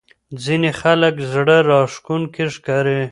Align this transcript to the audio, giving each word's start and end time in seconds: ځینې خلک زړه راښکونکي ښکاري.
ځینې 0.43 0.69
خلک 0.81 1.15
زړه 1.31 1.57
راښکونکي 1.69 2.45
ښکاري. 2.55 3.01